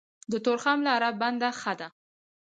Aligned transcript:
د 0.31 0.33
تورخم 0.45 0.79
لاره 0.87 1.09
بنده 1.21 1.49
ښه 1.59 1.73
ده. 1.79 1.87